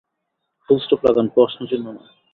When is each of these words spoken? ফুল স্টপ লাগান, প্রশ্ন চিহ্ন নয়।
ফুল 0.69 0.77
স্টপ 0.79 1.01
লাগান, 1.05 1.27
প্রশ্ন 1.35 1.59
চিহ্ন 1.69 1.85
নয়। 1.87 2.11